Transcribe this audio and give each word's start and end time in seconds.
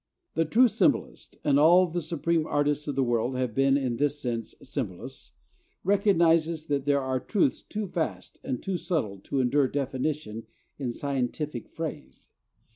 The 0.33 0.45
true 0.45 0.67
symbolist 0.67 1.37
and 1.43 1.59
all 1.59 1.85
the 1.85 2.01
supreme 2.01 2.47
artists 2.47 2.87
of 2.87 2.95
the 2.95 3.03
world 3.03 3.35
have 3.35 3.53
been 3.53 3.77
in 3.77 3.97
this 3.97 4.19
sense 4.19 4.55
symbolists 4.59 5.33
recognizes 5.83 6.65
that 6.65 6.85
there 6.85 7.01
are 7.01 7.19
truths 7.19 7.61
too 7.61 7.85
vast 7.85 8.39
and 8.43 8.63
too 8.63 8.77
subtle 8.77 9.19
to 9.19 9.39
endure 9.39 9.67
definition 9.67 10.47
in 10.79 10.91
scientific 10.91 11.69
phrase. 11.69 12.29